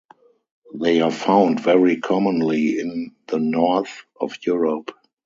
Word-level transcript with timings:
They 0.73 0.99
are 1.01 1.11
found 1.11 1.59
very 1.59 1.97
commonly 1.97 2.79
in 2.79 3.13
the 3.27 3.37
north 3.37 4.03
of 4.19 4.33
Europe. 4.43 4.89